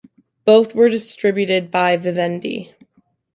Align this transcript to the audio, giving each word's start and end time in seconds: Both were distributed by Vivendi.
Both 0.45 0.73
were 0.73 0.89
distributed 0.89 1.69
by 1.69 1.95
Vivendi. 1.95 2.73